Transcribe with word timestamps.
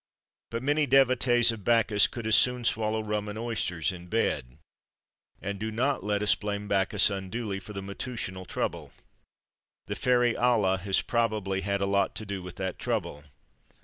But 0.49 0.63
many 0.63 0.87
devotees 0.87 1.51
of 1.51 1.63
Bacchus 1.63 2.07
could 2.07 2.25
as 2.25 2.35
soon 2.35 2.65
swallow 2.65 3.03
rum 3.03 3.29
and 3.29 3.37
oysters, 3.37 3.91
in 3.91 4.07
bed. 4.07 4.57
And 5.39 5.59
do 5.59 5.69
not 5.71 6.03
let 6.03 6.23
us 6.23 6.33
blame 6.33 6.67
Bacchus 6.67 7.11
unduly 7.11 7.59
for 7.59 7.73
the 7.73 7.83
matutinal 7.83 8.45
trouble. 8.45 8.93
The 9.85 9.95
fairy 9.95 10.33
Ala 10.35 10.79
has 10.79 11.01
probably 11.03 11.61
had 11.61 11.81
a 11.81 11.85
lot 11.85 12.15
to 12.15 12.25
do 12.25 12.41
with 12.41 12.55
that 12.55 12.79
trouble. 12.79 13.25